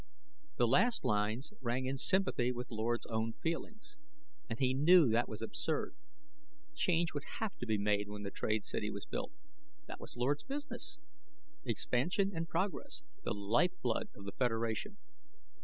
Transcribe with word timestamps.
The 0.57 0.67
last 0.67 1.05
lines 1.05 1.53
rang 1.61 1.85
in 1.85 1.99
sympathy 1.99 2.51
with 2.51 2.71
Lord's 2.71 3.05
own 3.05 3.33
feelings, 3.33 3.99
and 4.49 4.57
he 4.57 4.73
knew 4.73 5.07
that 5.09 5.29
was 5.29 5.43
absurd. 5.43 5.93
Changes 6.73 7.13
would 7.13 7.23
have 7.39 7.55
to 7.59 7.67
be 7.67 7.77
made 7.77 8.09
when 8.09 8.23
the 8.23 8.31
trade 8.31 8.65
city 8.65 8.89
was 8.89 9.05
built. 9.05 9.31
That 9.85 9.99
was 10.01 10.17
Lord's 10.17 10.43
business. 10.43 10.97
Expansion 11.65 12.31
and 12.33 12.49
progress: 12.49 13.03
the 13.23 13.35
lifeblood 13.35 14.09
of 14.15 14.25
the 14.25 14.31
Federation. 14.31 14.97